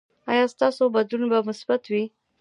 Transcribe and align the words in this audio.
ایا 0.31 0.45
ستاسو 0.53 0.83
بدلون 0.95 1.25
به 1.33 1.39
مثبت 1.49 1.81
وي؟ 1.91 2.03